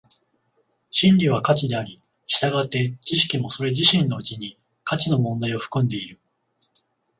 [0.89, 6.19] 真理は価値であり、従って知識もそれ自身のうちに価値の問題を含んでいる。